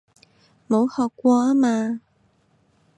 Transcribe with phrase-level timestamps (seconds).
[0.67, 2.01] 冇學過吖嘛